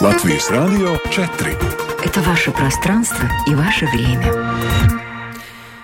Латвийс 0.00 0.48
Радио 0.48 0.96
4. 1.10 1.58
Это 2.04 2.20
ваше 2.20 2.52
пространство 2.52 3.28
и 3.48 3.54
ваше 3.56 3.84
время. 3.86 4.32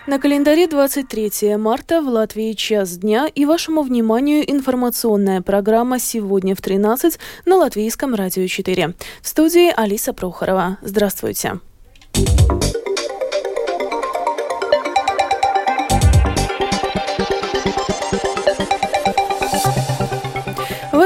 На 0.06 0.21
календаре 0.21 0.68
23 0.68 1.56
марта 1.56 2.01
в 2.01 2.06
Латвии 2.06 2.53
час 2.53 2.96
дня 2.98 3.27
и 3.27 3.45
вашему 3.45 3.82
вниманию 3.82 4.48
информационная 4.48 5.42
программа 5.42 5.98
«Сегодня 5.98 6.54
в 6.54 6.61
13» 6.61 7.19
на 7.45 7.56
Латвийском 7.56 8.14
радио 8.14 8.46
4. 8.46 8.95
В 9.21 9.27
студии 9.27 9.73
Алиса 9.75 10.12
Прохорова. 10.12 10.79
Здравствуйте. 10.83 11.59
Здравствуйте. 12.15 12.54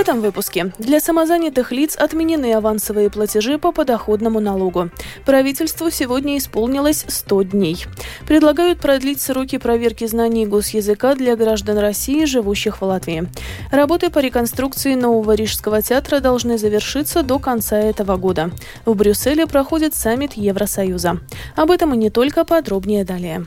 Этом 0.08 0.22
выпуске 0.22 0.72
для 0.78 1.00
самозанятых 1.00 1.70
лиц 1.70 1.94
отменены 1.94 2.54
авансовые 2.54 3.10
платежи 3.10 3.58
по 3.58 3.72
подоходному 3.72 4.40
налогу. 4.40 4.88
Правительству 5.26 5.90
сегодня 5.90 6.38
исполнилось 6.38 7.04
100 7.06 7.42
дней. 7.42 7.84
Предлагают 8.26 8.80
продлить 8.80 9.20
сроки 9.20 9.58
проверки 9.58 10.06
знаний 10.06 10.46
госязыка 10.46 11.14
для 11.14 11.36
граждан 11.36 11.76
России, 11.76 12.24
живущих 12.24 12.80
в 12.80 12.84
Латвии. 12.86 13.28
Работы 13.70 14.08
по 14.08 14.20
реконструкции 14.20 14.94
нового 14.94 15.32
Рижского 15.32 15.82
театра 15.82 16.20
должны 16.20 16.56
завершиться 16.56 17.22
до 17.22 17.38
конца 17.38 17.78
этого 17.78 18.16
года. 18.16 18.50
В 18.86 18.94
Брюсселе 18.94 19.46
проходит 19.46 19.94
саммит 19.94 20.32
Евросоюза. 20.32 21.18
Об 21.54 21.70
этом 21.70 21.92
и 21.92 21.98
не 21.98 22.08
только 22.08 22.46
подробнее 22.46 23.04
далее. 23.04 23.46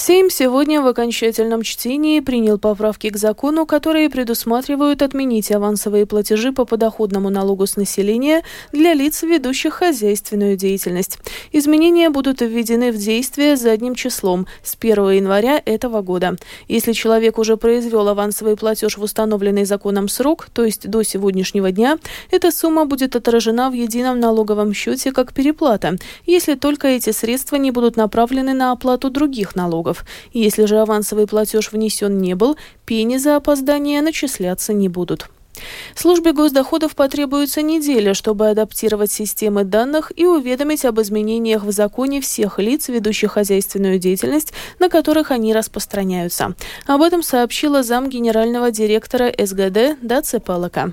Сейм 0.00 0.30
сегодня 0.30 0.80
в 0.80 0.86
окончательном 0.86 1.60
чтении 1.60 2.20
принял 2.20 2.58
поправки 2.58 3.10
к 3.10 3.18
закону, 3.18 3.66
которые 3.66 4.08
предусматривают 4.08 5.02
отменить 5.02 5.52
авансовые 5.52 6.06
платежи 6.06 6.52
по 6.52 6.64
подоходному 6.64 7.28
налогу 7.28 7.66
с 7.66 7.76
населения 7.76 8.42
для 8.72 8.94
лиц, 8.94 9.22
ведущих 9.22 9.74
хозяйственную 9.74 10.56
деятельность. 10.56 11.18
Изменения 11.52 12.08
будут 12.08 12.40
введены 12.40 12.92
в 12.92 12.96
действие 12.96 13.58
задним 13.58 13.94
числом 13.94 14.46
с 14.62 14.74
1 14.74 15.10
января 15.10 15.60
этого 15.62 16.00
года. 16.00 16.38
Если 16.66 16.92
человек 16.92 17.36
уже 17.36 17.58
произвел 17.58 18.08
авансовый 18.08 18.56
платеж 18.56 18.96
в 18.96 19.02
установленный 19.02 19.66
законом 19.66 20.08
срок, 20.08 20.46
то 20.54 20.64
есть 20.64 20.88
до 20.88 21.02
сегодняшнего 21.02 21.72
дня, 21.72 21.98
эта 22.30 22.50
сумма 22.52 22.86
будет 22.86 23.16
отражена 23.16 23.68
в 23.68 23.74
едином 23.74 24.18
налоговом 24.18 24.72
счете 24.72 25.12
как 25.12 25.34
переплата, 25.34 25.98
если 26.24 26.54
только 26.54 26.88
эти 26.88 27.10
средства 27.10 27.56
не 27.56 27.70
будут 27.70 27.96
направлены 27.96 28.54
на 28.54 28.72
оплату 28.72 29.10
других 29.10 29.54
налогов. 29.54 29.89
Если 30.32 30.64
же 30.64 30.78
авансовый 30.78 31.26
платеж 31.26 31.72
внесен 31.72 32.18
не 32.18 32.34
был, 32.34 32.56
пени 32.84 33.18
за 33.18 33.36
опоздание 33.36 34.02
начисляться 34.02 34.72
не 34.72 34.88
будут. 34.88 35.28
Службе 35.94 36.32
госдоходов 36.32 36.94
потребуется 36.94 37.62
неделя, 37.62 38.14
чтобы 38.14 38.48
адаптировать 38.48 39.10
системы 39.10 39.64
данных 39.64 40.12
и 40.16 40.24
уведомить 40.24 40.84
об 40.84 41.00
изменениях 41.00 41.64
в 41.64 41.72
законе 41.72 42.20
всех 42.20 42.58
лиц, 42.58 42.88
ведущих 42.88 43.32
хозяйственную 43.32 43.98
деятельность, 43.98 44.52
на 44.78 44.88
которых 44.88 45.30
они 45.30 45.52
распространяются. 45.52 46.54
Об 46.86 47.02
этом 47.02 47.22
сообщила 47.22 47.82
зам 47.82 48.08
генерального 48.08 48.70
директора 48.70 49.32
СГД 49.36 49.98
Даце 50.02 50.40
Палака. 50.40 50.92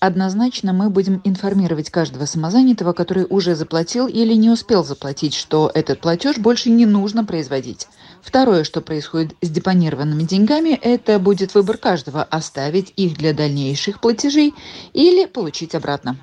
Однозначно 0.00 0.72
мы 0.72 0.90
будем 0.90 1.20
информировать 1.24 1.88
каждого 1.88 2.24
самозанятого, 2.24 2.92
который 2.92 3.24
уже 3.28 3.54
заплатил 3.54 4.08
или 4.08 4.34
не 4.34 4.50
успел 4.50 4.82
заплатить, 4.82 5.34
что 5.34 5.70
этот 5.72 6.00
платеж 6.00 6.38
больше 6.38 6.70
не 6.70 6.86
нужно 6.86 7.24
производить. 7.24 7.86
Второе, 8.20 8.64
что 8.64 8.80
происходит 8.80 9.36
с 9.40 9.48
депонированными 9.48 10.24
деньгами, 10.24 10.70
это 10.70 11.18
будет 11.18 11.54
выбор 11.54 11.76
каждого– 11.76 12.22
оставить 12.30 12.92
их 12.96 13.16
для 13.16 13.32
дальнейших 13.32 14.00
платежей 14.00 14.52
или 14.92 15.26
получить 15.26 15.74
обратно. 15.74 16.16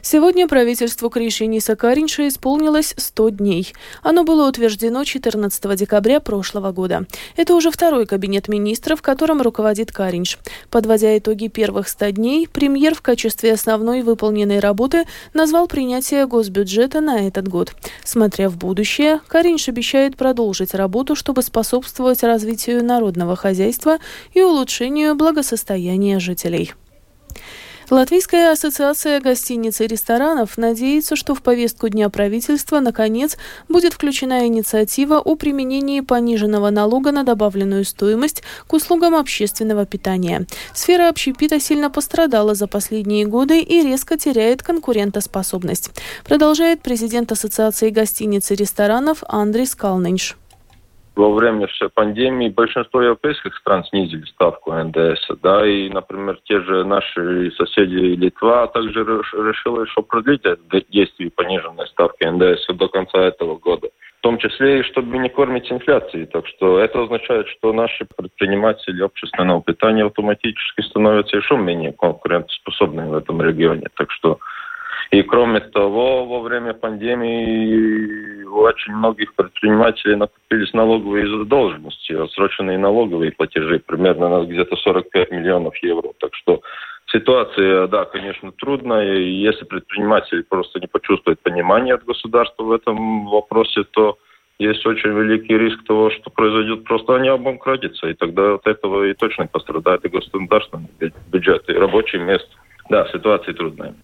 Сегодня 0.00 0.48
правительству 0.48 1.10
Кришиниса 1.10 1.76
Каринша 1.76 2.28
исполнилось 2.28 2.94
100 2.96 3.28
дней. 3.30 3.72
Оно 4.02 4.24
было 4.24 4.48
утверждено 4.48 5.04
14 5.04 5.76
декабря 5.76 6.20
прошлого 6.20 6.72
года. 6.72 7.06
Это 7.36 7.54
уже 7.54 7.70
второй 7.70 8.06
кабинет 8.06 8.48
министров, 8.48 9.00
которым 9.00 9.42
руководит 9.42 9.92
Каринш. 9.92 10.38
Подводя 10.70 11.16
итоги 11.16 11.48
первых 11.48 11.88
100 11.88 12.10
дней, 12.10 12.48
премьер 12.48 12.94
в 12.94 13.02
качестве 13.02 13.52
основной 13.52 14.02
выполненной 14.02 14.58
работы 14.58 15.04
назвал 15.34 15.68
принятие 15.68 16.26
госбюджета 16.26 17.00
на 17.00 17.26
этот 17.26 17.48
год. 17.48 17.72
Смотря 18.04 18.48
в 18.48 18.56
будущее, 18.56 19.20
Каринш 19.28 19.68
обещает 19.68 20.16
продолжить 20.16 20.74
работу, 20.74 21.14
чтобы 21.14 21.42
способствовать 21.42 22.22
развитию 22.22 22.84
народного 22.84 23.36
хозяйства 23.36 23.98
и 24.34 24.42
улучшению 24.42 25.14
благосостояния 25.14 26.18
жителей. 26.18 26.72
Латвийская 27.92 28.52
ассоциация 28.52 29.20
гостиниц 29.20 29.82
и 29.82 29.86
ресторанов 29.86 30.56
надеется, 30.56 31.14
что 31.14 31.34
в 31.34 31.42
повестку 31.42 31.90
Дня 31.90 32.08
правительства, 32.08 32.80
наконец, 32.80 33.36
будет 33.68 33.92
включена 33.92 34.46
инициатива 34.46 35.18
о 35.18 35.36
применении 35.36 36.00
пониженного 36.00 36.70
налога 36.70 37.12
на 37.12 37.22
добавленную 37.22 37.84
стоимость 37.84 38.44
к 38.66 38.72
услугам 38.72 39.14
общественного 39.14 39.84
питания. 39.84 40.46
Сфера 40.72 41.10
общепита 41.10 41.60
сильно 41.60 41.90
пострадала 41.90 42.54
за 42.54 42.66
последние 42.66 43.26
годы 43.26 43.60
и 43.60 43.82
резко 43.82 44.16
теряет 44.16 44.62
конкурентоспособность, 44.62 45.90
продолжает 46.24 46.80
президент 46.80 47.30
Ассоциации 47.30 47.90
гостиниц 47.90 48.50
и 48.50 48.54
ресторанов 48.54 49.22
Андрей 49.28 49.66
Скалнинш 49.66 50.38
во 51.14 51.32
время 51.34 51.68
пандемии 51.94 52.48
большинство 52.48 53.02
европейских 53.02 53.54
стран 53.56 53.84
снизили 53.84 54.24
ставку 54.26 54.72
НДС, 54.72 55.26
да, 55.42 55.66
и, 55.66 55.88
например, 55.90 56.38
те 56.44 56.60
же 56.60 56.84
наши 56.84 57.50
соседи 57.52 58.16
Литва 58.16 58.66
также 58.68 59.00
решила 59.04 59.82
еще 59.82 60.02
продлить 60.02 60.42
действие 60.90 61.30
пониженной 61.30 61.86
ставки 61.88 62.24
НДС 62.24 62.66
до 62.74 62.88
конца 62.88 63.18
этого 63.20 63.56
года. 63.58 63.88
В 64.18 64.22
том 64.22 64.38
числе 64.38 64.80
и 64.80 64.82
чтобы 64.84 65.18
не 65.18 65.28
кормить 65.28 65.70
инфляцией. 65.72 66.26
Так 66.26 66.46
что 66.46 66.78
это 66.78 67.02
означает, 67.02 67.48
что 67.48 67.72
наши 67.72 68.06
предприниматели 68.16 69.02
общественного 69.02 69.60
питания 69.62 70.04
автоматически 70.04 70.82
становятся 70.82 71.38
еще 71.38 71.56
менее 71.56 71.92
конкурентоспособными 71.92 73.08
в 73.08 73.16
этом 73.16 73.42
регионе. 73.42 73.88
Так 73.96 74.12
что 74.12 74.38
и 75.12 75.22
кроме 75.22 75.60
того, 75.60 76.24
во 76.24 76.40
время 76.40 76.72
пандемии 76.72 78.44
у 78.44 78.62
очень 78.62 78.94
многих 78.94 79.34
предпринимателей 79.34 80.16
накопились 80.16 80.72
налоговые 80.72 81.28
задолженности, 81.28 82.12
отсроченные 82.12 82.78
налоговые 82.78 83.32
платежи, 83.32 83.78
примерно 83.78 84.44
где-то 84.46 84.76
45 84.76 85.30
миллионов 85.30 85.76
евро. 85.82 86.12
Так 86.18 86.34
что 86.34 86.62
ситуация, 87.06 87.88
да, 87.88 88.06
конечно, 88.06 88.52
трудная. 88.52 89.16
И 89.16 89.32
если 89.32 89.64
предприниматель 89.64 90.44
просто 90.44 90.80
не 90.80 90.86
почувствует 90.86 91.40
понимания 91.40 91.94
от 91.94 92.04
государства 92.04 92.62
в 92.62 92.72
этом 92.72 93.26
вопросе, 93.26 93.84
то 93.90 94.16
есть 94.58 94.86
очень 94.86 95.10
великий 95.10 95.58
риск 95.58 95.84
того, 95.84 96.10
что 96.10 96.30
произойдет, 96.30 96.84
просто 96.84 97.16
они 97.16 97.28
обанкротятся, 97.28 98.08
и 98.08 98.14
тогда 98.14 98.54
от 98.54 98.66
этого 98.66 99.04
и 99.04 99.14
точно 99.14 99.46
пострадает 99.46 100.04
и 100.06 100.08
государственный 100.08 100.88
бюджет, 101.30 101.68
и 101.68 101.72
рабочие 101.72 102.22
места. 102.22 102.48
Да, 102.88 103.08
ситуация 103.12 103.54
трудная. 103.54 103.94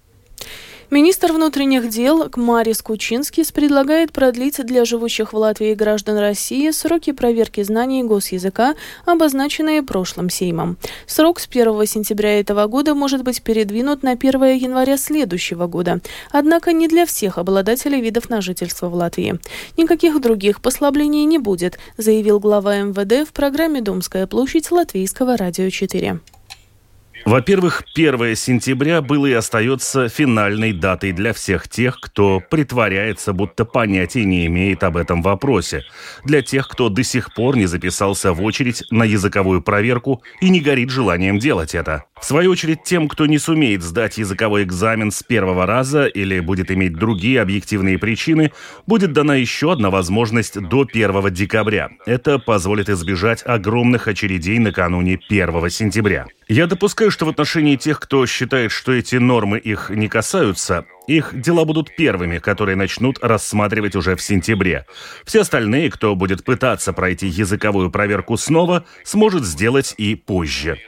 Министр 0.91 1.33
внутренних 1.33 1.91
дел 1.91 2.31
Марис 2.35 2.81
Кучинскис 2.81 3.53
предлагает 3.53 4.11
продлить 4.11 4.65
для 4.65 4.87
живущих 4.87 5.35
в 5.35 5.37
Латвии 5.37 5.75
граждан 5.75 6.17
России 6.17 6.71
сроки 6.71 7.13
проверки 7.13 7.63
знаний 7.63 8.03
госязыка, 8.03 8.75
обозначенные 9.05 9.83
прошлым 9.83 10.31
Сеймом. 10.31 10.79
Срок 11.07 11.41
с 11.41 11.47
1 11.47 11.85
сентября 11.85 12.41
этого 12.41 12.67
года 12.69 12.95
может 12.95 13.23
быть 13.23 13.43
передвинут 13.43 14.03
на 14.03 14.13
1 14.13 14.43
января 14.57 14.97
следующего 14.97 15.67
года, 15.67 16.01
однако 16.31 16.73
не 16.73 16.89
для 16.89 17.05
всех 17.05 17.37
обладателей 17.37 18.01
видов 18.01 18.31
на 18.31 18.41
жительство 18.41 18.89
в 18.89 18.95
Латвии. 18.95 19.39
Никаких 19.77 20.19
других 20.23 20.63
послаблений 20.63 21.27
не 21.27 21.39
будет, 21.39 21.79
заявил 21.99 22.41
глава 22.41 22.79
МВД 22.79 23.29
в 23.29 23.35
программе 23.35 23.83
«Домская 23.83 24.27
площадь» 24.27 24.71
Латвийского 24.71 25.37
радио 25.37 25.69
4. 25.69 26.21
Во-первых, 27.25 27.83
1 27.95 28.37
сентября 28.37 29.03
было 29.03 29.27
и 29.27 29.33
остается 29.33 30.09
финальной 30.09 30.73
датой 30.73 31.13
для 31.13 31.33
всех 31.33 31.69
тех, 31.69 32.01
кто 32.01 32.41
притворяется, 32.41 33.33
будто 33.33 33.65
понятия 33.65 34.25
не 34.25 34.47
имеет 34.47 34.83
об 34.83 34.97
этом 34.97 35.23
вопросе. 35.23 35.85
Для 36.25 36.43
тех, 36.43 36.69
кто 36.69 36.89
до 36.89 37.03
сих 37.03 37.35
пор 37.35 37.57
не 37.57 37.67
записался 37.67 38.33
в 38.33 38.43
очередь 38.43 38.85
на 38.91 39.05
языковую 39.05 39.63
проверку 39.63 40.23
и 40.41 40.49
не 40.49 40.61
горит 40.61 40.91
желанием 40.91 41.39
делать 41.39 41.75
это. 41.75 42.05
В 42.21 42.25
свою 42.25 42.51
очередь, 42.51 42.83
тем, 42.83 43.09
кто 43.09 43.27
не 43.27 43.39
сумеет 43.39 43.83
сдать 43.83 44.19
языковой 44.19 44.65
экзамен 44.65 45.11
с 45.11 45.23
первого 45.23 45.67
раза 45.67 46.07
или 46.07 46.41
будет 46.41 46.71
иметь 46.71 46.95
другие 46.95 47.41
объективные 47.41 47.99
причины, 47.99 48.53
будет 48.87 49.13
дана 49.13 49.37
еще 49.37 49.73
одна 49.73 49.91
возможность 49.91 50.61
до 50.61 50.83
1 50.83 51.33
декабря. 51.33 51.91
Это 52.07 52.39
позволит 52.39 52.89
избежать 52.89 53.43
огромных 53.47 54.09
очередей 54.09 54.59
накануне 54.59 55.19
1 55.29 55.71
сентября. 55.71 56.27
Я 56.49 56.67
допускаю, 56.67 57.11
что 57.11 57.27
в 57.27 57.29
отношении 57.29 57.77
тех, 57.77 58.01
кто 58.01 58.27
считает, 58.27 58.73
что 58.73 58.93
эти 58.93 59.17
нормы 59.17 59.59
их 59.59 59.91
не 59.91 60.09
касаются, 60.09 60.87
их 61.07 61.39
дела 61.39 61.65
будут 61.65 61.95
первыми, 61.95 62.39
которые 62.39 62.77
начнут 62.77 63.19
рассматривать 63.23 63.97
уже 63.97 64.17
в 64.17 64.23
сентябре. 64.23 64.87
Все 65.25 65.41
остальные, 65.41 65.91
кто 65.91 66.15
будет 66.15 66.45
пытаться 66.45 66.93
пройти 66.93 67.27
языковую 67.27 67.91
проверку 67.91 68.37
снова, 68.37 68.85
сможет 69.05 69.45
сделать 69.45 69.95
и 69.97 70.15
позже. 70.15 70.79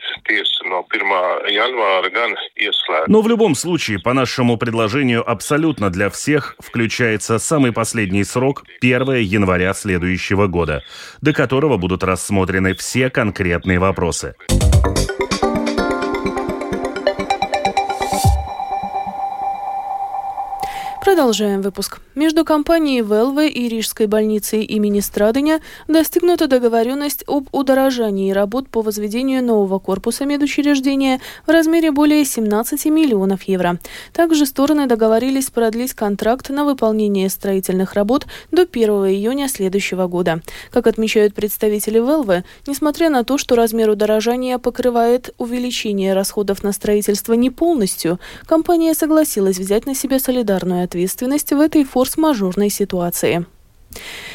Но 3.09 3.23
в 3.23 3.29
любом 3.29 3.55
случае, 3.55 3.99
по 3.99 4.13
нашему 4.13 4.57
предложению, 4.57 5.29
абсолютно 5.29 5.91
для 5.91 6.09
всех 6.11 6.57
включается 6.59 7.39
самый 7.39 7.73
последний 7.73 8.25
срок 8.25 8.65
1 8.81 9.15
января 9.17 9.75
следующего 9.75 10.47
года, 10.47 10.83
до 11.21 11.33
которого 11.33 11.77
будут 11.77 12.05
рассмотрены 12.05 12.75
все 12.75 13.11
конкретные 13.11 13.79
вопросы. 13.79 14.35
Продолжаем 21.02 21.62
выпуск. 21.62 21.99
Между 22.14 22.44
компанией 22.44 23.00
Велве 23.00 23.49
и 23.49 23.69
Рижской 23.69 24.06
больницей 24.06 24.64
имени 24.64 25.00
Страдыня 25.00 25.62
достигнута 25.88 26.47
договоренность 26.47 27.25
об 27.26 27.49
удорожании 27.52 28.32
работ 28.32 28.69
по 28.69 28.82
возведению 28.82 29.43
нового 29.43 29.79
корпуса 29.79 30.26
медучреждения 30.26 31.23
в 31.47 31.50
размере 31.50 31.91
более 31.91 32.26
17 32.26 32.85
миллионов 32.87 33.44
евро. 33.44 33.79
Также 34.12 34.44
стороны 34.44 34.87
договорились 34.87 35.49
продлить 35.49 35.94
контракт 35.94 36.50
на 36.50 36.67
выполнение 36.67 37.31
строительных 37.31 37.94
работ 37.94 38.26
до 38.50 38.62
1 38.70 38.91
июня 39.06 39.49
следующего 39.49 40.06
года. 40.06 40.43
Как 40.70 40.87
отмечают 40.87 41.32
представители 41.32 41.99
Велве, 41.99 42.44
несмотря 42.67 43.08
на 43.08 43.25
то, 43.25 43.38
что 43.38 43.55
размер 43.55 43.88
удорожания 43.88 44.58
покрывает 44.58 45.32
увеличение 45.38 46.12
расходов 46.12 46.62
на 46.62 46.73
строительство 46.73 47.32
не 47.32 47.49
полностью, 47.49 48.20
компания 48.44 48.93
согласилась 48.93 49.58
взять 49.58 49.87
на 49.87 49.94
себя 49.94 50.19
солидарную 50.19 50.90
ответственность 50.91 51.53
в 51.53 51.61
этой 51.61 51.85
форс-мажорной 51.85 52.69
ситуации. 52.69 53.47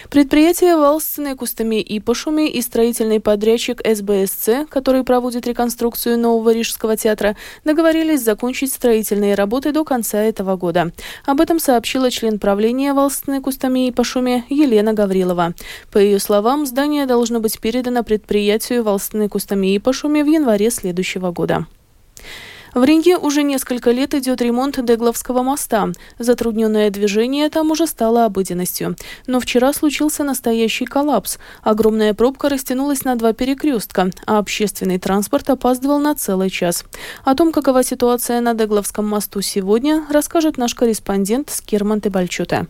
Предприятие 0.09 0.75
Валсцены 0.77 1.35
Кустами 1.35 1.81
и 1.81 1.99
Пашуми 1.99 2.47
и 2.49 2.61
строительный 2.61 3.19
подрядчик 3.19 3.81
СБСЦ, 3.85 4.67
который 4.69 5.03
проводит 5.03 5.47
реконструкцию 5.47 6.17
нового 6.17 6.53
Рижского 6.53 6.95
театра, 6.95 7.35
договорились 7.63 8.23
закончить 8.23 8.71
строительные 8.71 9.35
работы 9.35 9.71
до 9.71 9.83
конца 9.83 10.21
этого 10.21 10.55
года. 10.55 10.91
Об 11.25 11.41
этом 11.41 11.59
сообщила 11.59 12.11
член 12.11 12.39
правления 12.39 12.93
Валсцены 12.93 13.41
Кустами 13.41 13.87
и 13.87 13.91
Пашуми 13.91 14.45
Елена 14.49 14.93
Гаврилова. 14.93 15.53
По 15.91 15.97
ее 15.97 16.19
словам, 16.19 16.65
здание 16.65 17.05
должно 17.05 17.39
быть 17.39 17.59
передано 17.59 18.03
предприятию 18.03 18.83
Валсцены 18.83 19.27
Кустами 19.27 19.73
и 19.73 19.79
Пашуми 19.79 20.21
в 20.21 20.27
январе 20.27 20.69
следующего 20.69 21.31
года. 21.31 21.65
В 22.75 22.83
Ринге 22.83 23.17
уже 23.17 23.43
несколько 23.43 23.91
лет 23.91 24.13
идет 24.13 24.41
ремонт 24.41 24.83
Дегловского 24.83 25.43
моста. 25.43 25.93
Затрудненное 26.19 26.89
движение 26.89 27.49
там 27.49 27.71
уже 27.71 27.87
стало 27.87 28.25
обыденностью. 28.25 28.97
Но 29.27 29.39
вчера 29.39 29.71
случился 29.71 30.25
настоящий 30.25 30.83
коллапс. 30.83 31.37
Огромная 31.63 32.13
пробка 32.13 32.49
растянулась 32.49 33.05
на 33.05 33.15
два 33.15 33.31
перекрестка, 33.31 34.11
а 34.25 34.39
общественный 34.39 34.99
транспорт 34.99 35.49
опаздывал 35.49 35.99
на 35.99 36.15
целый 36.15 36.49
час. 36.49 36.83
О 37.23 37.33
том, 37.33 37.53
какова 37.53 37.81
ситуация 37.81 38.41
на 38.41 38.53
Дегловском 38.53 39.07
мосту 39.07 39.39
сегодня, 39.39 40.05
расскажет 40.09 40.57
наш 40.57 40.75
корреспондент 40.75 41.51
Скирман 41.51 42.01
Тебальчута. 42.01 42.67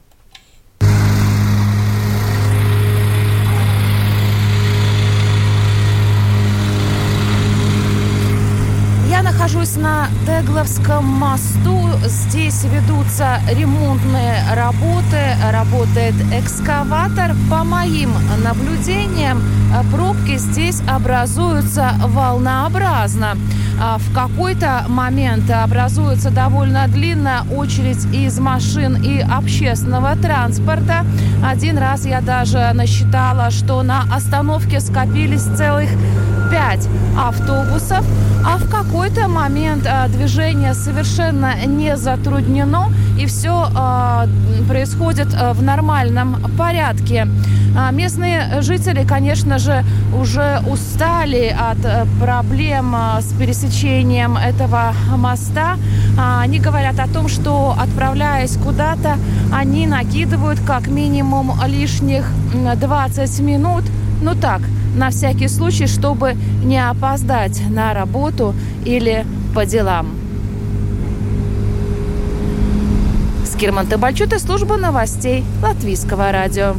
Нахожусь 9.37 9.75
на 9.75 10.07
Дегловском 10.25 11.03
мосту. 11.05 11.89
Здесь 12.05 12.63
ведутся 12.63 13.39
ремонтные 13.49 14.41
работы, 14.53 15.35
работает 15.51 16.15
экскаватор. 16.33 17.35
По 17.49 17.63
моим 17.63 18.11
наблюдениям, 18.43 19.41
пробки 19.91 20.37
здесь 20.37 20.81
образуются 20.87 21.95
волнообразно. 21.99 23.37
А 23.79 23.97
в 23.97 24.13
какой-то 24.13 24.85
момент 24.87 25.49
образуется 25.51 26.29
довольно 26.29 26.87
длинная 26.87 27.41
очередь 27.55 28.05
из 28.13 28.39
машин 28.39 28.95
и 28.95 29.19
общественного 29.19 30.15
транспорта. 30.15 31.05
Один 31.43 31.77
раз 31.77 32.05
я 32.05 32.21
даже 32.21 32.71
насчитала, 32.73 33.51
что 33.51 33.83
на 33.83 34.03
остановке 34.13 34.79
скопились 34.79 35.43
целых 35.43 35.89
пять 36.51 36.87
автобусов, 37.17 38.05
а 38.45 38.57
в 38.57 38.69
какой-то 38.69 39.27
момент 39.27 39.85
а, 39.87 40.07
движение 40.07 40.73
совершенно 40.73 41.65
не 41.65 41.97
затруднено, 41.97 42.89
и 43.19 43.25
все 43.25 43.67
а, 43.75 44.27
происходит 44.67 45.27
в 45.33 45.63
нормальном 45.63 46.37
порядке. 46.57 47.27
Местные 47.91 48.61
жители, 48.61 49.05
конечно 49.05 49.59
же, 49.59 49.83
уже 50.17 50.61
устали 50.65 51.53
от 51.53 52.07
проблем 52.21 52.95
с 53.19 53.33
пересечением 53.65 54.37
этого 54.37 54.93
моста. 55.17 55.77
А, 56.17 56.41
они 56.41 56.59
говорят 56.59 56.99
о 56.99 57.07
том, 57.07 57.27
что 57.27 57.75
отправляясь 57.77 58.57
куда-то, 58.57 59.17
они 59.51 59.87
накидывают 59.87 60.59
как 60.65 60.87
минимум 60.87 61.51
лишних 61.65 62.25
20 62.53 63.39
минут. 63.41 63.83
Ну 64.21 64.35
так, 64.35 64.61
на 64.95 65.09
всякий 65.09 65.47
случай, 65.47 65.87
чтобы 65.87 66.35
не 66.63 66.77
опоздать 66.77 67.61
на 67.69 67.93
работу 67.93 68.53
или 68.85 69.25
по 69.53 69.65
делам. 69.65 70.07
Скирман 73.45 73.87
Табальчут 73.87 74.33
и 74.33 74.39
служба 74.39 74.77
новостей 74.77 75.43
Латвийского 75.61 76.31
радио. 76.31 76.75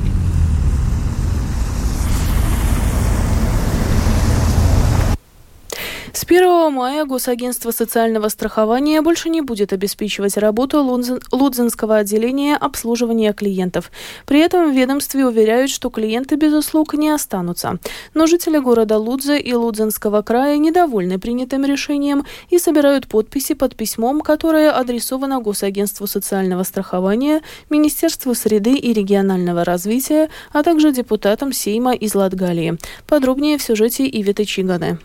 С 6.16 6.24
1 6.24 6.72
мая 6.72 7.04
Госагентство 7.04 7.72
социального 7.72 8.30
страхования 8.30 9.02
больше 9.02 9.28
не 9.28 9.42
будет 9.42 9.74
обеспечивать 9.74 10.38
работу 10.38 10.82
Лудзенского 11.30 11.96
отделения 11.96 12.56
обслуживания 12.56 13.34
клиентов. 13.34 13.92
При 14.24 14.40
этом 14.40 14.72
в 14.72 14.74
ведомстве 14.74 15.26
уверяют, 15.26 15.70
что 15.70 15.90
клиенты 15.90 16.36
без 16.36 16.54
услуг 16.54 16.94
не 16.94 17.10
останутся. 17.10 17.78
Но 18.14 18.26
жители 18.26 18.56
города 18.56 18.96
Лудзе 18.96 19.38
и 19.38 19.52
Лудзенского 19.52 20.22
края 20.22 20.56
недовольны 20.56 21.18
принятым 21.18 21.66
решением 21.66 22.24
и 22.48 22.58
собирают 22.58 23.08
подписи 23.08 23.52
под 23.52 23.76
письмом, 23.76 24.22
которое 24.22 24.70
адресовано 24.70 25.42
Госагентству 25.42 26.06
социального 26.06 26.62
страхования, 26.62 27.42
Министерству 27.68 28.34
среды 28.34 28.76
и 28.76 28.94
регионального 28.94 29.64
развития, 29.64 30.30
а 30.54 30.62
также 30.62 30.92
депутатам 30.92 31.52
Сейма 31.52 31.92
из 31.92 32.14
Латгалии. 32.14 32.78
Подробнее 33.06 33.58
в 33.58 33.62
сюжете 33.62 34.08
Ивиты 34.08 34.46
Чиганы. 34.46 34.98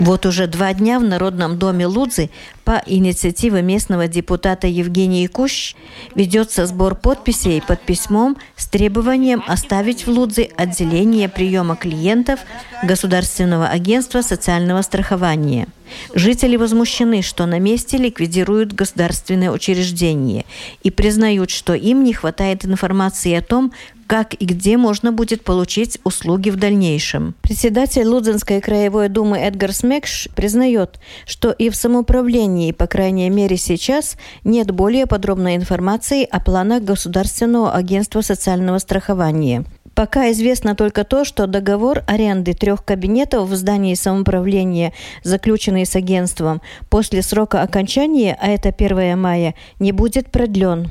Вот 0.00 0.26
уже 0.26 0.46
два 0.46 0.74
дня 0.74 0.98
в 0.98 1.04
Народном 1.04 1.58
доме 1.58 1.86
Лудзы 1.86 2.30
по 2.64 2.82
инициативе 2.86 3.62
местного 3.62 4.08
депутата 4.08 4.66
Евгении 4.66 5.26
Кущ 5.26 5.74
ведется 6.14 6.66
сбор 6.66 6.94
подписей 6.94 7.62
под 7.62 7.80
письмом 7.82 8.36
с 8.56 8.66
требованием 8.66 9.42
оставить 9.46 10.06
в 10.06 10.10
Лудзе 10.10 10.50
отделение 10.56 11.28
приема 11.28 11.76
клиентов 11.76 12.40
Государственного 12.82 13.68
агентства 13.68 14.22
социального 14.22 14.82
страхования. 14.82 15.68
Жители 16.14 16.56
возмущены, 16.56 17.22
что 17.22 17.46
на 17.46 17.58
месте 17.58 17.96
ликвидируют 17.96 18.72
государственное 18.72 19.50
учреждение 19.50 20.44
и 20.82 20.90
признают, 20.90 21.50
что 21.50 21.74
им 21.74 22.04
не 22.04 22.12
хватает 22.12 22.64
информации 22.64 23.34
о 23.34 23.42
том, 23.42 23.72
как 24.12 24.34
и 24.34 24.44
где 24.44 24.76
можно 24.76 25.10
будет 25.10 25.42
получить 25.42 25.98
услуги 26.04 26.50
в 26.50 26.56
дальнейшем. 26.56 27.34
Председатель 27.40 28.06
Лудзенской 28.06 28.60
краевой 28.60 29.08
думы 29.08 29.38
Эдгар 29.38 29.72
Смекш 29.72 30.28
признает, 30.36 31.00
что 31.24 31.50
и 31.50 31.70
в 31.70 31.76
самоуправлении, 31.76 32.72
по 32.72 32.86
крайней 32.86 33.30
мере 33.30 33.56
сейчас, 33.56 34.18
нет 34.44 34.70
более 34.70 35.06
подробной 35.06 35.56
информации 35.56 36.28
о 36.30 36.40
планах 36.40 36.82
Государственного 36.82 37.72
агентства 37.72 38.20
социального 38.20 38.76
страхования. 38.76 39.64
Пока 39.94 40.30
известно 40.32 40.74
только 40.74 41.04
то, 41.04 41.24
что 41.24 41.46
договор 41.46 42.02
аренды 42.06 42.52
трех 42.52 42.84
кабинетов 42.84 43.48
в 43.48 43.56
здании 43.56 43.94
самоуправления, 43.94 44.92
заключенный 45.22 45.86
с 45.86 45.96
агентством, 45.96 46.60
после 46.90 47.22
срока 47.22 47.62
окончания, 47.62 48.36
а 48.38 48.48
это 48.48 48.68
1 48.68 49.18
мая, 49.18 49.54
не 49.78 49.92
будет 49.92 50.30
продлен. 50.30 50.90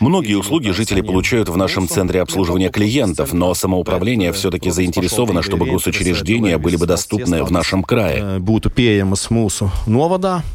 Многие 0.00 0.34
услуги 0.34 0.70
жители 0.70 1.00
получают 1.00 1.48
в 1.48 1.56
нашем 1.56 1.88
центре 1.88 2.20
обслуживания 2.20 2.68
клиентов, 2.68 3.32
но 3.32 3.54
самоуправление 3.54 4.32
все-таки 4.32 4.70
заинтересовано, 4.70 5.42
чтобы 5.42 5.66
госучреждения 5.66 6.58
были 6.58 6.76
бы 6.76 6.86
доступны 6.86 7.42
в 7.44 7.50
нашем 7.50 7.82
крае. 7.82 8.40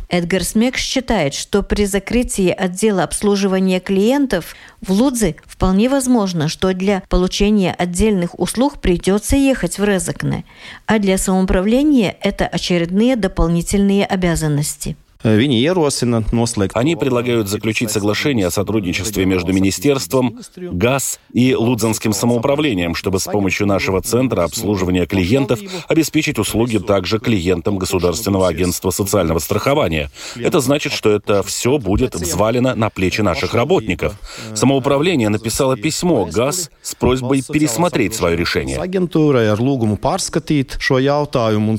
Эдгар 0.10 0.44
Смек 0.44 0.77
считает, 0.77 1.34
что 1.34 1.63
при 1.63 1.86
закрытии 1.86 2.50
отдела 2.50 3.04
обслуживания 3.04 3.80
клиентов 3.80 4.56
в 4.82 4.92
Лудзе 4.92 5.36
вполне 5.46 5.89
возможно, 5.89 6.48
что 6.48 6.74
для 6.74 7.04
получения 7.10 7.74
отдельных 7.74 8.39
услуг 8.39 8.80
придется 8.80 9.36
ехать 9.36 9.80
в 9.80 9.84
Резакне, 9.84 10.46
а 10.86 11.00
для 11.00 11.18
самоуправления 11.18 12.16
это 12.22 12.48
очередные 12.48 13.16
дополнительные 13.16 14.06
обязанности. 14.06 14.96
Они 15.24 16.95
предлагают 16.95 17.47
заключить 17.47 17.91
соглашение 17.91 18.47
о 18.47 18.51
сотрудничестве 18.51 19.25
между 19.25 19.51
Министерством, 19.53 20.39
ГАЗ 20.55 21.19
и 21.33 21.55
Лудзанским 21.55 22.13
самоуправлением, 22.13 22.95
чтобы 22.95 23.19
с 23.19 23.25
помощью 23.25 23.67
нашего 23.67 24.01
центра 24.01 24.43
обслуживания 24.43 25.05
клиентов 25.05 25.59
обеспечить 25.88 26.39
услуги 26.39 26.77
также 26.77 27.19
клиентам 27.19 27.77
Государственного 27.77 28.47
агентства 28.47 28.91
социального 28.91 29.39
страхования. 29.39 30.12
Это 30.36 30.59
значит, 30.59 30.93
что 30.93 31.12
это 31.12 31.41
все 31.43 31.77
будет 31.77 32.15
взвалено 32.15 32.75
на 32.75 32.89
плечи 32.89 33.21
наших 33.21 33.53
работников. 33.53 34.15
Самоуправление 34.53 35.29
написало 35.29 35.75
письмо 35.77 36.25
ГАЗ 36.25 36.69
с 36.81 36.95
просьбой 36.95 37.41
пересмотреть 37.41 38.13
свое 38.13 38.36
решение. 38.36 38.77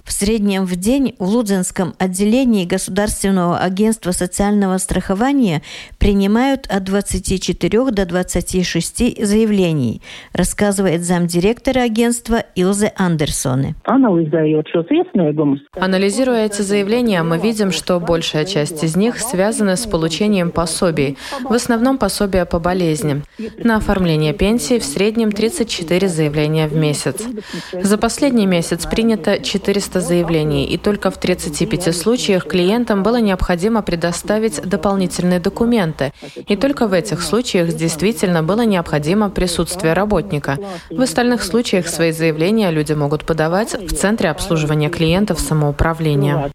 В 0.04 0.12
среднем 0.12 0.64
в 0.64 0.76
день 0.76 1.14
в 1.18 1.24
Лудзенском 1.28 1.94
отделении 1.98 2.64
Государственного 2.64 3.27
Государственного 3.28 3.58
агентства 3.58 4.12
социального 4.12 4.78
страхования 4.78 5.60
принимают 5.98 6.66
от 6.68 6.84
24 6.84 7.90
до 7.90 8.06
26 8.06 9.26
заявлений, 9.26 10.00
рассказывает 10.32 11.02
замдиректора 11.02 11.80
агентства 11.80 12.44
Илзе 12.54 12.92
Андерсоне. 12.96 13.74
Анализируя 15.78 16.46
эти 16.46 16.62
заявления, 16.62 17.22
мы 17.22 17.38
видим, 17.38 17.70
что 17.70 18.00
большая 18.00 18.46
часть 18.46 18.82
из 18.82 18.96
них 18.96 19.18
связана 19.18 19.76
с 19.76 19.86
получением 19.86 20.50
пособий, 20.50 21.18
в 21.42 21.52
основном 21.52 21.98
пособия 21.98 22.46
по 22.46 22.58
болезни. 22.58 23.22
На 23.62 23.76
оформление 23.76 24.32
пенсии 24.32 24.78
в 24.78 24.84
среднем 24.84 25.32
34 25.32 26.08
заявления 26.08 26.66
в 26.66 26.74
месяц. 26.74 27.22
За 27.72 27.98
последний 27.98 28.46
месяц 28.46 28.86
принято 28.86 29.38
400 29.38 30.00
заявлений, 30.00 30.64
и 30.64 30.78
только 30.78 31.10
в 31.10 31.18
35 31.18 31.94
случаях 31.94 32.46
клиентам 32.46 33.02
было 33.02 33.17
необходимо 33.18 33.82
предоставить 33.82 34.60
дополнительные 34.62 35.40
документы, 35.40 36.12
и 36.46 36.56
только 36.56 36.86
в 36.86 36.92
этих 36.92 37.22
случаях 37.22 37.74
действительно 37.74 38.42
было 38.42 38.64
необходимо 38.64 39.30
присутствие 39.30 39.92
работника. 39.92 40.58
В 40.90 41.00
остальных 41.00 41.42
случаях 41.42 41.86
свои 41.86 42.12
заявления 42.12 42.70
люди 42.70 42.92
могут 42.92 43.24
подавать 43.24 43.74
в 43.74 43.94
Центре 43.94 44.30
обслуживания 44.30 44.88
клиентов 44.88 45.40
самоуправления. 45.40 46.50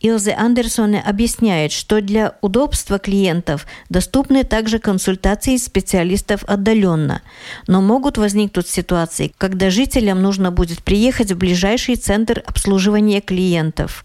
Илзе 0.00 0.32
Андерсон 0.38 0.96
объясняет, 1.06 1.72
что 1.72 2.00
для 2.00 2.34
удобства 2.40 2.98
клиентов 2.98 3.66
доступны 3.88 4.44
также 4.44 4.78
консультации 4.78 5.56
специалистов 5.56 6.44
отдаленно, 6.46 7.22
но 7.66 7.80
могут 7.80 8.18
возникнуть 8.18 8.66
ситуации, 8.66 9.32
когда 9.38 9.70
жителям 9.70 10.22
нужно 10.22 10.50
будет 10.50 10.82
приехать 10.82 11.32
в 11.32 11.38
ближайший 11.38 11.96
центр 11.96 12.42
обслуживания 12.46 13.20
клиентов. 13.20 14.04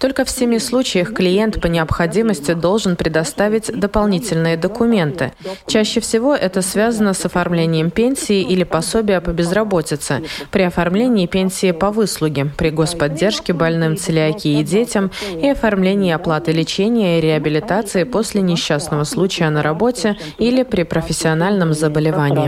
Только 0.00 0.24
в 0.24 0.30
семи 0.30 0.58
случаях 0.58 1.12
клиент 1.12 1.60
по 1.60 1.66
необходимости 1.66 2.52
должен 2.54 2.96
предоставить 2.96 3.72
дополнительные 3.72 4.56
документы. 4.56 5.32
Чаще 5.66 6.00
всего 6.00 6.34
это 6.34 6.62
связано 6.62 7.14
с 7.14 7.24
оформлением 7.24 7.90
пенсии 7.90 8.42
или 8.42 8.64
пособия 8.64 9.20
по 9.20 9.30
безработице, 9.30 10.22
при 10.50 10.62
оформлении 10.62 11.26
пенсии 11.26 11.72
по 11.72 11.90
выслуге, 11.90 12.46
при 12.56 12.70
господдержке 12.70 13.52
больным 13.52 13.96
целиакией 13.96 14.62
детям 14.62 15.10
и 15.40 15.48
оформлении 15.48 16.12
оплаты 16.12 16.52
лечения 16.52 17.18
и 17.18 17.20
реабилитации 17.20 18.04
после 18.04 18.42
несчастного 18.42 19.04
случая 19.04 19.50
на 19.50 19.62
работе 19.62 20.16
или 20.38 20.62
при 20.62 20.82
профессиональном 20.84 21.72
заболевании. 21.72 22.46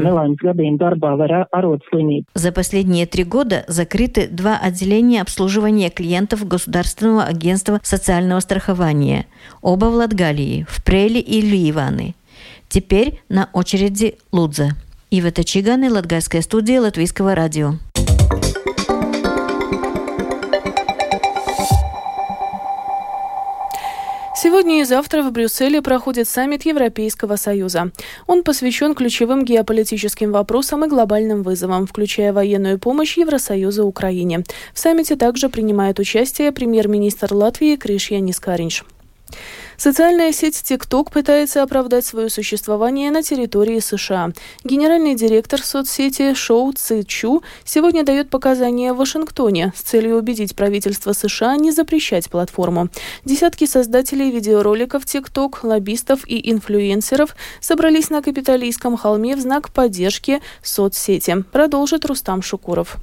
За 2.34 2.52
последние 2.52 3.06
три 3.06 3.24
года 3.24 3.64
закрыты 3.66 4.28
два 4.28 4.56
отделения 4.56 5.22
обслуживания 5.22 5.90
клиентов 5.90 6.27
Государственного 6.36 7.24
агентства 7.24 7.80
социального 7.82 8.40
страхования, 8.40 9.26
оба 9.62 9.86
в 9.86 9.94
Латгалии, 9.94 10.66
в 10.68 10.84
Преле 10.84 11.20
и 11.20 11.40
Ливаны. 11.40 12.14
Теперь 12.68 13.20
на 13.28 13.48
очереди 13.52 14.18
Лудза. 14.32 14.70
Ива 15.10 15.30
Чиганы, 15.32 15.90
Латгальская 15.90 16.42
студия 16.42 16.80
Латвийского 16.80 17.34
радио. 17.34 17.76
Сегодня 24.40 24.82
и 24.82 24.84
завтра 24.84 25.24
в 25.24 25.32
Брюсселе 25.32 25.82
проходит 25.82 26.28
саммит 26.28 26.64
Европейского 26.64 27.34
Союза. 27.34 27.90
Он 28.28 28.44
посвящен 28.44 28.94
ключевым 28.94 29.44
геополитическим 29.44 30.30
вопросам 30.30 30.84
и 30.84 30.88
глобальным 30.88 31.42
вызовам, 31.42 31.88
включая 31.88 32.32
военную 32.32 32.78
помощь 32.78 33.18
Евросоюза 33.18 33.82
Украине. 33.82 34.44
В 34.72 34.78
саммите 34.78 35.16
также 35.16 35.48
принимает 35.48 35.98
участие 35.98 36.52
премьер-министр 36.52 37.34
Латвии 37.34 37.74
Кришья 37.74 38.20
Нискаринч. 38.20 38.84
Социальная 39.76 40.32
сеть 40.32 40.56
TikTok 40.56 41.12
пытается 41.12 41.62
оправдать 41.62 42.04
свое 42.04 42.28
существование 42.30 43.12
на 43.12 43.22
территории 43.22 43.78
США. 43.78 44.32
Генеральный 44.64 45.14
директор 45.14 45.62
соцсети 45.62 46.34
Шоу 46.34 46.72
Ци 46.72 47.04
Чу 47.04 47.42
сегодня 47.64 48.02
дает 48.02 48.28
показания 48.28 48.92
в 48.92 48.96
Вашингтоне 48.96 49.72
с 49.76 49.82
целью 49.82 50.16
убедить 50.16 50.56
правительство 50.56 51.12
США 51.12 51.56
не 51.56 51.70
запрещать 51.70 52.28
платформу. 52.28 52.88
Десятки 53.24 53.66
создателей 53.66 54.32
видеороликов 54.32 55.04
TikTok, 55.04 55.58
лоббистов 55.62 56.26
и 56.26 56.50
инфлюенсеров 56.50 57.36
собрались 57.60 58.10
на 58.10 58.20
Капитолийском 58.20 58.96
холме 58.96 59.36
в 59.36 59.40
знак 59.40 59.72
поддержки 59.72 60.40
соцсети. 60.62 61.44
Продолжит 61.52 62.04
Рустам 62.04 62.42
Шукуров. 62.42 62.96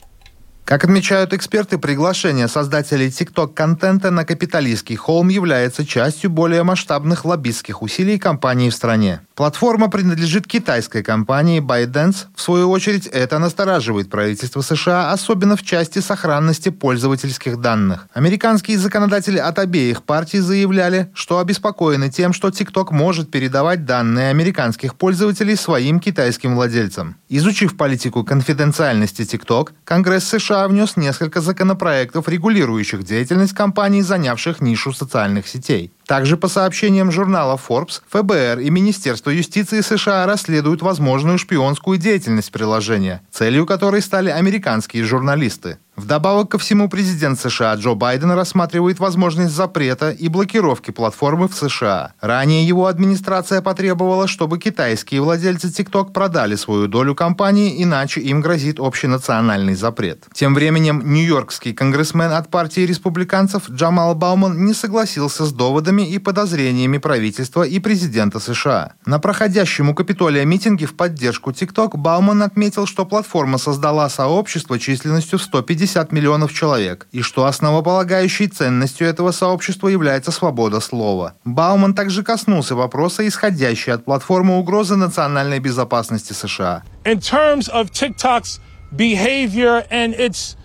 Как 0.66 0.84
отмечают 0.84 1.32
эксперты, 1.32 1.78
приглашение 1.78 2.48
создателей 2.48 3.10
TikTok-контента 3.10 4.10
на 4.10 4.26
капиталистский 4.26 4.96
холм 4.96 5.30
является 5.30 5.86
частью 5.86 6.32
более 6.32 6.64
масштабных 6.64 7.24
лоббистских 7.24 7.84
усилий 7.84 8.18
компании 8.18 8.72
в 8.72 8.74
стране. 8.74 9.22
Платформа 9.36 9.92
принадлежит 9.92 10.48
китайской 10.48 11.04
компании 11.04 11.62
ByteDance. 11.62 12.26
В 12.34 12.42
свою 12.42 12.72
очередь, 12.72 13.06
это 13.06 13.38
настораживает 13.38 14.10
правительство 14.10 14.62
США, 14.62 15.12
особенно 15.12 15.56
в 15.56 15.62
части 15.62 16.00
сохранности 16.00 16.70
пользовательских 16.70 17.62
данных. 17.62 18.08
Американские 18.14 18.80
законодатели 18.80 19.38
от 19.38 19.60
обеих 19.60 20.02
партий 20.02 20.40
заявляли, 20.40 21.12
что 21.14 21.38
обеспокоены 21.38 22.10
тем, 22.10 22.34
что 22.34 22.48
TikTok 22.48 22.88
может 22.90 23.30
передавать 23.30 23.86
данные 23.86 24.32
американских 24.32 24.96
пользователей 24.96 25.58
своим 25.58 26.00
китайским 26.00 26.56
владельцам. 26.56 27.18
Изучив 27.30 27.78
политику 27.78 28.24
конфиденциальности 28.24 29.22
TikTok, 29.22 29.72
Конгресс 29.84 30.24
США 30.24 30.55
США 30.56 30.68
внес 30.68 30.96
несколько 30.96 31.42
законопроектов, 31.42 32.30
регулирующих 32.30 33.04
деятельность 33.04 33.54
компаний, 33.54 34.02
занявших 34.02 34.62
нишу 34.62 34.94
социальных 34.94 35.48
сетей. 35.48 35.92
Также 36.06 36.38
по 36.38 36.48
сообщениям 36.48 37.12
журнала 37.12 37.58
Forbes, 37.58 38.02
ФБР 38.10 38.60
и 38.60 38.70
Министерство 38.70 39.32
юстиции 39.32 39.82
США 39.82 40.26
расследуют 40.26 40.82
возможную 40.82 41.38
шпионскую 41.38 41.98
деятельность 41.98 42.52
приложения, 42.52 43.22
целью 43.32 43.66
которой 43.66 44.02
стали 44.02 44.30
американские 44.30 45.04
журналисты. 45.04 45.78
Вдобавок 45.96 46.52
ко 46.52 46.58
всему, 46.58 46.90
президент 46.90 47.40
США 47.40 47.76
Джо 47.76 47.94
Байден 47.94 48.32
рассматривает 48.32 49.00
возможность 49.00 49.54
запрета 49.54 50.12
и 50.12 50.28
блокировки 50.28 50.92
платформы 50.92 51.48
в 51.48 51.56
США. 51.56 52.14
Ранее 52.20 52.68
его 52.68 52.88
администрация 52.88 53.62
потребовала, 53.62 54.28
чтобы 54.28 54.60
китайские 54.60 55.22
владельцы 55.22 55.68
TikTok 55.68 56.12
продали 56.12 56.56
свою 56.56 56.88
долю 56.88 57.16
компании, 57.16 57.82
иначе 57.82 58.20
им 58.20 58.42
грозит 58.42 58.80
общенациональный 58.80 59.76
запрет. 59.76 60.26
Тем 60.34 60.54
временем, 60.54 61.02
нью-йоркский 61.06 61.74
конгрессмен 61.74 62.32
от 62.32 62.50
партии 62.50 62.82
республиканцев 62.82 63.70
Джамал 63.70 64.16
Бауман 64.16 64.66
не 64.66 64.74
согласился 64.74 65.46
с 65.46 65.54
доводами 65.54 66.02
и 66.02 66.20
подозрениями 66.20 66.98
правительства 66.98 67.64
и 67.64 67.80
президента 67.80 68.40
США. 68.40 68.94
На 69.06 69.20
проходящем 69.20 69.90
у 69.90 69.94
Капитолия 69.94 70.44
митинге 70.44 70.88
в 70.88 70.96
поддержку 70.96 71.52
TikTok 71.52 71.96
Бауман 71.96 72.44
отметил, 72.44 72.86
что 72.86 73.06
платформа 73.06 73.58
создала 73.58 74.10
сообщество 74.10 74.78
численностью 74.78 75.40
в 75.40 75.42
150 75.42 75.85
50 75.86 76.12
миллионов 76.12 76.52
человек, 76.52 77.08
и 77.12 77.22
что 77.22 77.46
основополагающей 77.46 78.48
ценностью 78.48 79.08
этого 79.08 79.32
сообщества 79.32 79.88
является 79.88 80.32
свобода 80.32 80.80
слова. 80.80 81.34
Бауман 81.46 81.94
также 81.94 82.24
коснулся 82.24 82.76
вопроса, 82.76 83.28
исходящей 83.28 83.94
от 83.94 84.04
платформы 84.04 84.58
угрозы 84.58 84.96
национальной 84.96 85.60
безопасности 85.60 86.34
США. 86.34 86.82
In 87.04 87.20
terms 87.20 87.70
of 87.70 87.92
TikTok's 87.92 88.60
behavior 88.92 89.86
and 89.92 90.16
its 90.16 90.58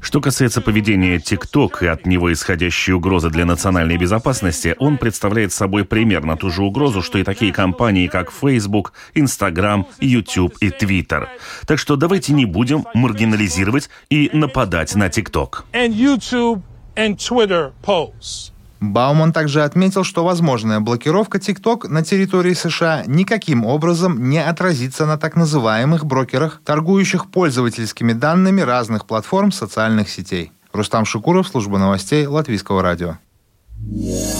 Что 0.00 0.20
касается 0.20 0.60
поведения 0.60 1.16
TikTok 1.16 1.84
и 1.84 1.86
от 1.86 2.06
него 2.06 2.32
исходящей 2.32 2.94
угрозы 2.94 3.28
для 3.30 3.44
национальной 3.44 3.96
безопасности, 3.96 4.74
он 4.78 4.96
представляет 4.96 5.52
собой 5.52 5.84
примерно 5.84 6.36
ту 6.36 6.50
же 6.50 6.62
угрозу, 6.62 7.02
что 7.02 7.18
и 7.18 7.24
такие 7.24 7.52
компании, 7.52 8.06
как 8.06 8.32
Facebook, 8.32 8.92
Instagram, 9.14 9.86
YouTube 10.00 10.56
и 10.60 10.68
Twitter. 10.68 11.26
Так 11.66 11.78
что 11.78 11.96
давайте 11.96 12.32
не 12.32 12.46
будем 12.46 12.86
маргинализировать 12.94 13.90
и 14.10 14.30
нападать 14.32 14.94
на 14.94 15.08
TikTok. 15.08 15.64
Бауман 18.80 19.32
также 19.32 19.64
отметил, 19.64 20.04
что 20.04 20.24
возможная 20.24 20.80
блокировка 20.80 21.38
TikTok 21.38 21.88
на 21.88 22.04
территории 22.04 22.54
США 22.54 23.02
никаким 23.06 23.64
образом 23.64 24.30
не 24.30 24.42
отразится 24.42 25.04
на 25.04 25.18
так 25.18 25.36
называемых 25.36 26.06
брокерах, 26.06 26.60
торгующих 26.64 27.30
пользовательскими 27.30 28.12
данными 28.12 28.60
разных 28.60 29.06
платформ 29.06 29.50
социальных 29.50 30.08
сетей. 30.08 30.52
Рустам 30.72 31.04
Шукуров, 31.04 31.48
служба 31.48 31.78
новостей 31.78 32.26
Латвийского 32.26 32.82
радио. 32.82 33.18
В 33.78 34.37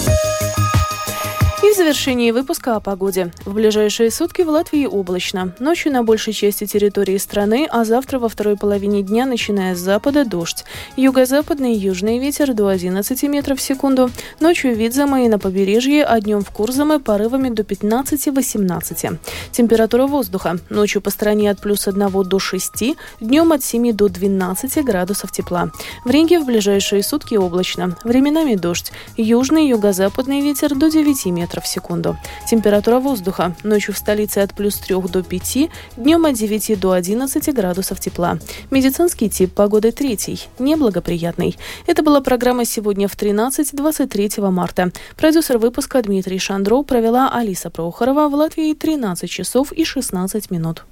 завершении 1.79 2.33
выпуска 2.33 2.75
о 2.75 2.81
погоде. 2.81 3.33
В 3.45 3.55
ближайшие 3.55 4.11
сутки 4.11 4.43
в 4.43 4.49
Латвии 4.49 4.85
облачно. 4.85 5.55
Ночью 5.61 5.93
на 5.93 6.03
большей 6.03 6.33
части 6.33 6.67
территории 6.67 7.17
страны, 7.19 7.69
а 7.71 7.85
завтра 7.85 8.19
во 8.19 8.29
второй 8.29 8.57
половине 8.57 9.03
дня, 9.03 9.27
начиная 9.27 9.77
с 9.77 9.79
запада, 9.79 10.25
дождь. 10.25 10.65
Юго-западный 10.97 11.75
и 11.75 11.79
южный 11.79 12.19
ветер 12.19 12.53
до 12.53 12.67
11 12.67 13.23
метров 13.25 13.61
в 13.61 13.63
секунду. 13.63 14.11
Ночью 14.41 14.75
Видзама 14.75 15.23
и 15.25 15.29
на 15.29 15.39
побережье, 15.39 16.05
а 16.05 16.21
днем 16.21 16.43
в 16.43 16.51
Курзаме 16.51 16.99
порывами 16.99 17.49
до 17.49 17.63
15-18. 17.63 19.17
Температура 19.53 20.09
воздуха. 20.09 20.59
Ночью 20.71 21.01
по 21.01 21.11
стране 21.11 21.49
от 21.49 21.61
плюс 21.61 21.87
1 21.87 22.11
до 22.25 22.39
6, 22.41 22.97
днем 23.21 23.53
от 23.53 23.63
7 23.63 23.93
до 23.93 24.09
12 24.09 24.85
градусов 24.85 25.31
тепла. 25.31 25.71
В 26.05 26.11
Риге 26.11 26.41
в 26.41 26.45
ближайшие 26.45 27.05
сутки 27.05 27.37
облачно. 27.37 27.97
Временами 28.03 28.57
дождь. 28.57 28.91
Южный 29.17 29.69
юго-западный 29.69 30.41
ветер 30.41 30.75
до 30.75 30.91
9 30.91 31.27
метров 31.27 31.68
секунду. 31.69 32.17
Температура 32.49 32.99
воздуха. 32.99 33.55
Ночью 33.63 33.95
в 33.95 33.99
столице 33.99 34.39
от 34.39 34.55
плюс 34.55 34.77
3 34.77 34.97
до 35.09 35.23
5, 35.23 35.71
днем 35.97 36.27
от 36.27 36.35
9 36.35 36.81
до 36.81 36.93
11 36.93 37.55
градусов 37.55 38.01
тепла. 38.01 38.39
Медицинский 38.71 39.31
тип 39.31 39.53
погоды 39.53 39.93
третий, 39.93 40.49
неблагоприятный. 40.59 41.57
Это 41.87 42.03
была 42.03 42.21
программа 42.21 42.65
«Сегодня 42.65 43.09
в 43.09 43.17
13-23 43.17 44.51
марта». 44.51 44.91
Продюсер 45.17 45.59
выпуска 45.59 46.03
Дмитрий 46.03 46.39
Шандров 46.39 46.87
провела 46.87 47.31
Алиса 47.33 47.71
Прохорова 47.71 48.29
в 48.29 48.35
Латвии 48.35 48.75
13 48.75 49.31
часов 49.31 49.73
и 49.73 49.85
16 49.85 50.51
минут. 50.51 50.85